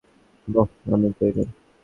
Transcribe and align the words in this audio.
বোহ, 0.47 0.69
আমি 0.93 1.09
তৈরি। 1.19 1.43